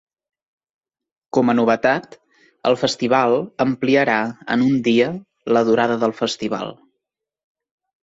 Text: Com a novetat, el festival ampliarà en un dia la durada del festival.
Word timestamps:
Com 1.37 1.51
a 1.53 1.55
novetat, 1.59 2.17
el 2.71 2.79
festival 2.85 3.37
ampliarà 3.69 4.19
en 4.57 4.67
un 4.71 4.83
dia 4.91 5.13
la 5.55 5.67
durada 5.71 6.03
del 6.07 6.21
festival. 6.25 6.79